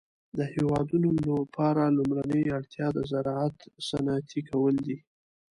[0.37, 1.09] د هيوادونو
[1.41, 3.57] لپاره لومړنۍ اړتيا د زراعت
[3.87, 4.97] صنعتي کول دي.